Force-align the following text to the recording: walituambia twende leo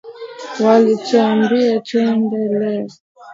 walituambia 0.65 1.79
twende 1.79 2.37
leo 2.59 2.87